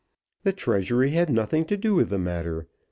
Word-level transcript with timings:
The 0.41 0.51
Treasury 0.51 1.11
had 1.11 1.29
nothing 1.29 1.63
to 1.65 1.77
do 1.77 1.93
with 1.93 2.09
the 2.09 2.17
matter. 2.17 2.65